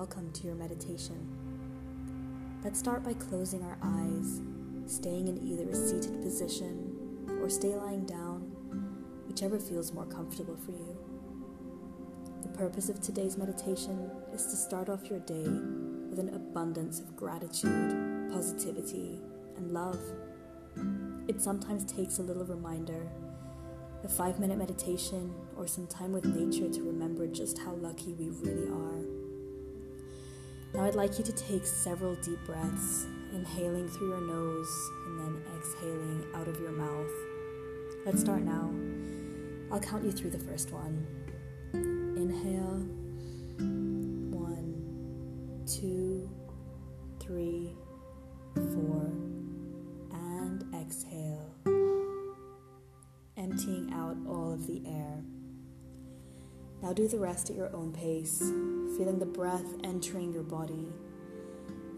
[0.00, 1.28] welcome to your meditation.
[2.64, 4.40] Let's start by closing our eyes,
[4.86, 8.50] staying in either a seated position or stay lying down,
[9.28, 10.96] whichever feels more comfortable for you.
[12.40, 15.44] The purpose of today's meditation is to start off your day
[16.08, 19.20] with an abundance of gratitude, positivity,
[19.58, 20.00] and love.
[21.28, 23.06] It sometimes takes a little reminder,
[24.02, 28.30] a five minute meditation, or some time with nature to remember just how lucky we
[28.30, 29.19] really are.
[30.72, 35.42] Now, I'd like you to take several deep breaths, inhaling through your nose and then
[35.56, 37.10] exhaling out of your mouth.
[38.06, 38.70] Let's start now.
[39.72, 41.06] I'll count you through the first one.
[41.74, 42.86] Inhale.
[44.38, 46.30] One, two,
[47.18, 47.74] three,
[48.54, 49.12] four,
[50.12, 51.52] and exhale.
[53.36, 54.99] Emptying out all of the air.
[56.82, 58.38] Now do the rest at your own pace,
[58.96, 60.88] feeling the breath entering your body.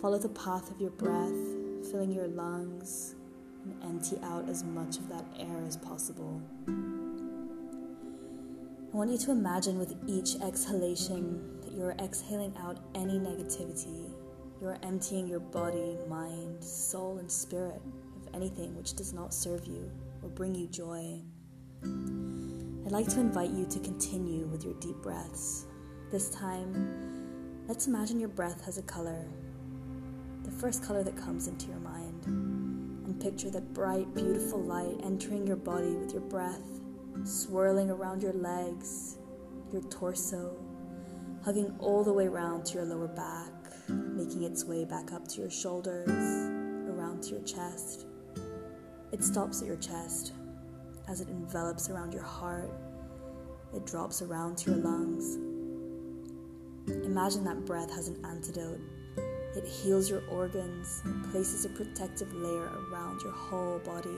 [0.00, 3.14] Follow the path of your breath, filling your lungs,
[3.64, 6.40] and empty out as much of that air as possible.
[8.92, 14.10] I want you to imagine with each exhalation that you are exhaling out any negativity.
[14.60, 17.80] You are emptying your body, mind, soul, and spirit
[18.16, 19.90] of anything which does not serve you
[20.22, 21.20] or bring you joy.
[22.86, 25.66] I'd like to invite you to continue with your deep breaths.
[26.10, 29.26] This time, let's imagine your breath has a color.
[30.44, 32.24] The first color that comes into your mind.
[32.24, 36.80] And picture that bright, beautiful light entering your body with your breath,
[37.22, 39.18] swirling around your legs,
[39.72, 40.56] your torso,
[41.44, 43.52] hugging all the way around to your lower back,
[43.88, 48.06] making its way back up to your shoulders, around to your chest.
[49.12, 50.32] It stops at your chest
[51.10, 52.70] as it envelops around your heart,
[53.74, 55.36] it drops around to your lungs.
[57.04, 58.80] Imagine that breath has an antidote.
[59.56, 64.16] It heals your organs and places a protective layer around your whole body.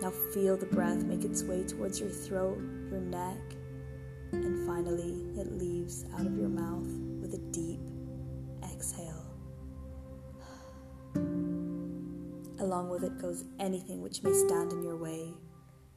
[0.00, 2.58] Now feel the breath make its way towards your throat,
[2.90, 3.40] your neck,
[4.30, 6.86] and finally it leaves out of your mouth
[12.66, 15.32] Along with it goes anything which may stand in your way,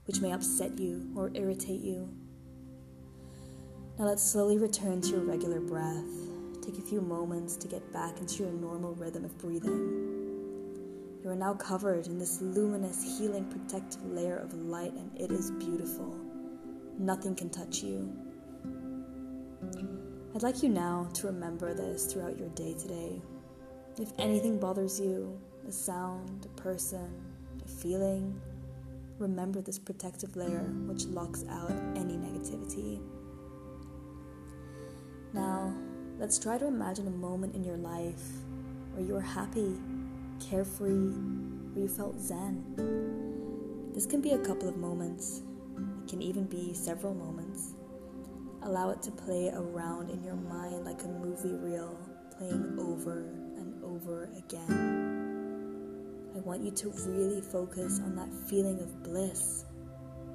[0.06, 2.07] which may upset you or irritate you.
[3.97, 6.06] Now let's slowly return to your regular breath.
[6.62, 9.80] Take a few moments to get back into your normal rhythm of breathing.
[11.24, 15.50] You are now covered in this luminous, healing, protective layer of light, and it is
[15.50, 16.16] beautiful.
[17.00, 18.13] Nothing can touch you.
[20.36, 23.24] I'd like you now to remember this throughout your day today.
[24.00, 27.09] If anything bothers you, a sound, a person,
[27.63, 28.39] a feeling,
[29.19, 33.01] remember this protective layer which locks out any negativity.
[35.33, 35.75] Now,
[36.17, 38.23] let's try to imagine a moment in your life
[38.93, 39.75] where you were happy,
[40.39, 41.11] carefree,
[41.73, 43.91] where you felt zen.
[43.93, 45.41] This can be a couple of moments,
[46.03, 47.73] it can even be several moments.
[48.63, 51.97] Allow it to play around in your mind like a movie reel,
[52.37, 53.19] playing over
[53.57, 55.19] and over again.
[56.39, 59.66] I want you to really focus on that feeling of bliss,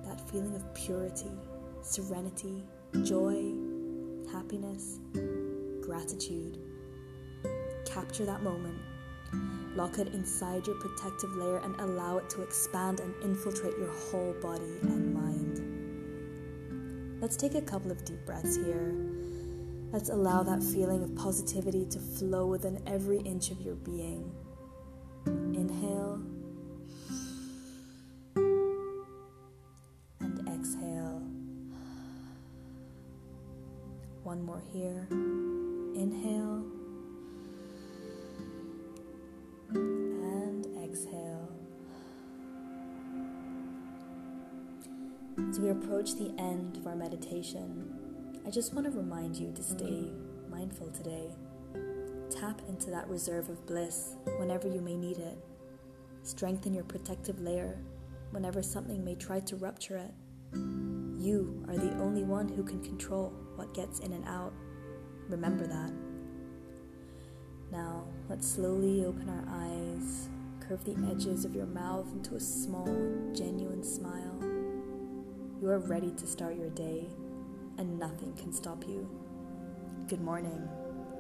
[0.05, 1.31] that feeling of purity,
[1.81, 2.63] serenity,
[3.05, 3.55] joy,
[4.31, 4.99] happiness,
[5.81, 6.59] gratitude.
[7.87, 8.77] Capture that moment,
[9.75, 14.35] lock it inside your protective layer, and allow it to expand and infiltrate your whole
[14.43, 15.63] body and mind.
[17.23, 18.95] Let's take a couple of deep breaths here.
[19.91, 24.31] Let's allow that feeling of positivity to flow within every inch of your being.
[25.27, 26.21] Inhale
[30.21, 31.23] and exhale.
[34.23, 35.07] One more here.
[35.11, 36.65] Inhale
[39.75, 41.49] and exhale.
[45.51, 47.93] As we approach the end of our meditation,
[48.47, 50.11] I just want to remind you to stay
[50.51, 51.31] mindful today.
[52.41, 55.39] Tap into that reserve of bliss whenever you may need it.
[56.25, 57.79] Strengthen your protective layer
[58.33, 60.11] whenever something may try to rupture it.
[60.53, 64.53] You are the only one who can control what gets in and out.
[65.29, 65.93] Remember that.
[67.71, 70.29] Now, let's slowly open our eyes,
[70.61, 72.87] curve the edges of your mouth into a small,
[73.33, 74.39] genuine smile.
[75.63, 77.07] You are ready to start your day,
[77.79, 79.09] and nothing can stop you.
[80.09, 80.69] Good morning